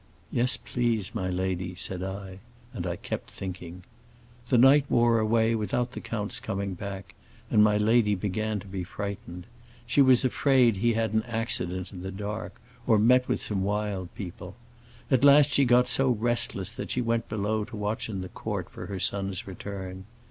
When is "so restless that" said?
15.87-16.89